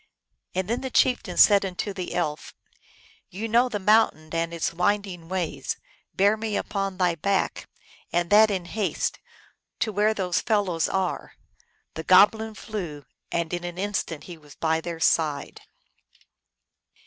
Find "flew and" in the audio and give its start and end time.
12.55-13.53